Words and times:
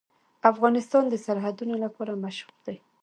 افغانستان 0.51 1.03
د 1.09 1.15
سرحدونه 1.25 1.75
لپاره 1.85 2.21
مشهور 2.23 2.55
دی. 2.65 2.77